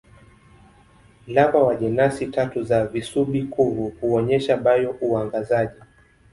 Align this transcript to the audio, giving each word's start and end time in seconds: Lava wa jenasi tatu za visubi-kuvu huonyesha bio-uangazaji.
Lava 1.27 1.57
wa 1.63 1.75
jenasi 1.75 2.27
tatu 2.27 2.63
za 2.63 2.85
visubi-kuvu 2.85 3.89
huonyesha 4.01 4.57
bio-uangazaji. 4.57 5.79